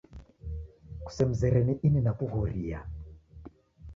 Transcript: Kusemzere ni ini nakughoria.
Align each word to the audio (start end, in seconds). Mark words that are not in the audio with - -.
Kusemzere 1.05 1.59
ni 1.65 1.73
ini 1.85 1.99
nakughoria. 2.05 2.79